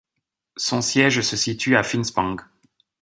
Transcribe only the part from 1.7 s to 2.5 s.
à Finspång.